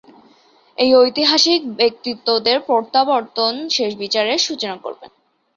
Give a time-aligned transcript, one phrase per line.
[0.77, 5.05] এই ঐতিহাসিক ব্যক্তিত্বদের প্রত্যাবর্তন শেষ বিচারের সূচনা করবে।